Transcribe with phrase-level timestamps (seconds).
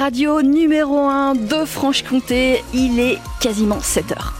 [0.00, 2.64] radio numéro 1 de Franche-Comté.
[2.72, 4.32] Il est quasiment 7 heures.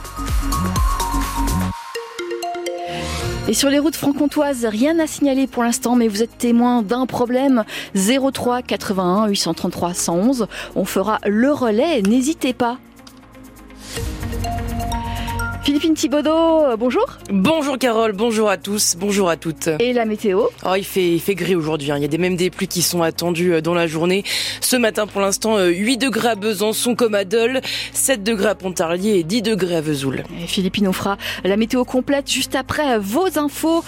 [3.47, 7.05] Et sur les routes franc-comtoises, rien à signaler pour l'instant, mais vous êtes témoin d'un
[7.05, 7.65] problème.
[7.95, 10.47] 03 81 833 111.
[10.77, 12.79] On fera le relais, n'hésitez pas.
[15.63, 17.05] Philippine Thibaudot, euh, bonjour.
[17.31, 19.69] Bonjour Carole, bonjour à tous, bonjour à toutes.
[19.79, 21.97] Et la météo oh, il, fait, il fait gris aujourd'hui, hein.
[21.99, 24.25] il y a des, même des pluies qui sont attendues euh, dans la journée.
[24.63, 27.61] Ce matin pour l'instant, 8 euh, degrés à Besançon comme à Dole,
[27.93, 30.25] 7 degrés à Pontarlier et 10 degrés à Vesoul.
[30.43, 33.85] Et Philippine, on fera la météo complète juste après vos infos.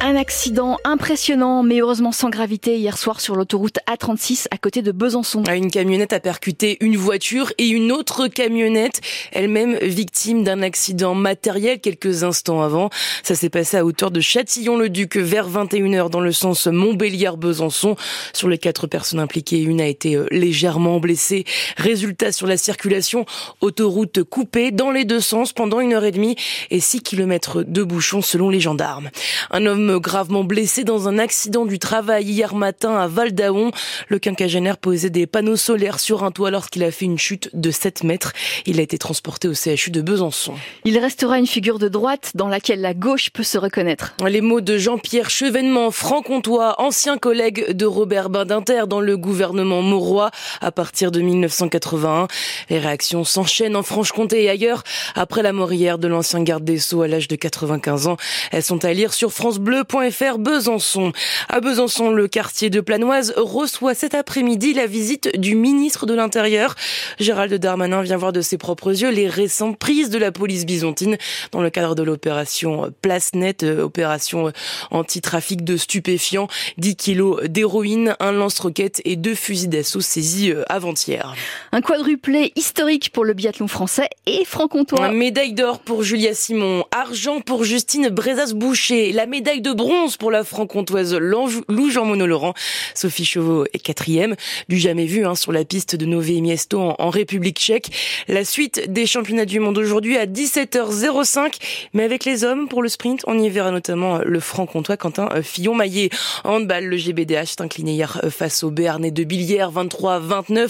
[0.00, 4.92] Un accident impressionnant, mais heureusement sans gravité, hier soir sur l'autoroute A36 à côté de
[4.92, 5.42] Besançon.
[5.48, 9.00] Ah, une camionnette a percuté une voiture et une autre camionnette,
[9.32, 12.90] elle-même victime d'un accident matériel quelques instants avant.
[13.22, 17.96] Ça s'est passé à hauteur de Châtillon-le-Duc vers 21h dans le sens Montbéliard-Besançon.
[18.32, 21.44] Sur les quatre personnes impliquées, une a été euh, légèrement blessée.
[21.78, 23.24] Résultat sur la circulation,
[23.60, 26.36] autoroute coupée dans les deux sens pendant une heure et demie
[26.70, 29.10] et 6 km de bouchons selon les gendarmes.
[29.50, 33.70] Un homme gravement blessé dans un accident du travail hier matin à Val d'Aon.
[34.08, 37.70] Le quinquagénaire posait des panneaux solaires sur un toit lorsqu'il a fait une chute de
[37.70, 38.32] 7 mètres.
[38.66, 40.54] Il a été transporté au CHU de Besançon.
[40.84, 44.14] Il restera une figure de droite dans laquelle la gauche peut se reconnaître.
[44.26, 50.30] Les mots de Jean-Pierre Chevènement, franc-comtois, ancien collègue de Robert Badinter dans le gouvernement maurois
[50.60, 52.28] à partir de 1981.
[52.70, 54.82] Les réactions s'enchaînent en Franche-Comté et ailleurs
[55.14, 58.16] après la mort hier de l'ancien garde des Sceaux à l'âge de 95 ans.
[58.50, 61.12] Elles sont à lire sur France Bleu Bleu.fr Besançon.
[61.50, 66.74] À Besançon, le quartier de Planoise reçoit cet après-midi la visite du ministre de l'Intérieur.
[67.18, 71.18] Gérald Darmanin vient voir de ses propres yeux les récentes prises de la police byzantine
[71.52, 74.52] dans le cadre de l'opération Place Net, euh, opération euh,
[74.90, 81.34] anti-trafic de stupéfiants, 10 kilos d'héroïne, un lance-roquette et deux fusils d'assaut saisis euh, avant-hier.
[81.72, 85.10] Un quadruplé historique pour le biathlon français et franc-comtois.
[85.10, 90.44] Médaille d'or pour Julia Simon, argent pour Justine Brezas-Boucher, la médaille de bronze pour la
[90.44, 92.54] franc-comtoise Lou Jean Monod Laurent.
[92.94, 94.36] Sophie Chauveau est quatrième,
[94.68, 97.90] du jamais vu hein, sur la piste de Nové Miesto en, en, République tchèque.
[98.28, 101.54] La suite des championnats du monde aujourd'hui à 17h05,
[101.92, 105.42] mais avec les hommes pour le sprint, on y verra notamment le franc-comtois Quentin euh,
[105.42, 106.10] Fillon-Maillet.
[106.44, 110.68] handball, le GBDH s'est incliné hier euh, face au Béarnais de Billière 23-29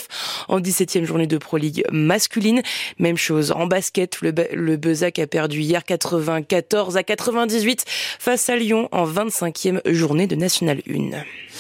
[0.48, 2.62] en 17e journée de Pro League masculine.
[2.98, 7.84] Même chose en basket, le, le Bezac a perdu hier 94 à 98
[8.18, 11.24] face à Lyon en 25e journée de National 1.